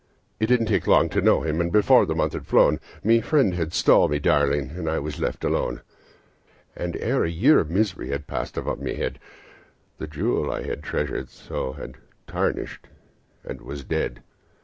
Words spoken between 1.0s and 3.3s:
to know him, and before the month had flown My